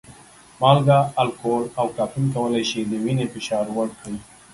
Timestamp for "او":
1.79-1.87